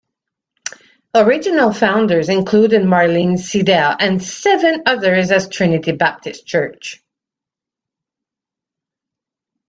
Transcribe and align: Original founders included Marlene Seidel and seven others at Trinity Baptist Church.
Original 1.13 1.71
founders 1.71 2.27
included 2.27 2.81
Marlene 2.81 3.37
Seidel 3.37 3.95
and 3.99 4.19
seven 4.23 4.81
others 4.87 5.29
at 5.29 5.51
Trinity 5.51 5.91
Baptist 5.91 6.43
Church. 6.47 7.03